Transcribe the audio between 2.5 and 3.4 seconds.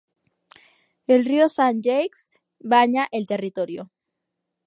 baña el